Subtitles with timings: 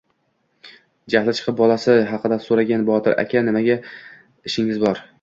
[1.15, 5.09] Jahli chiqib, bolasi haqida so`ragan Botir akaga Nima ishingiz bor